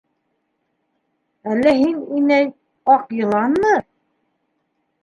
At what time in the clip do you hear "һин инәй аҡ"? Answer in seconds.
1.81-3.17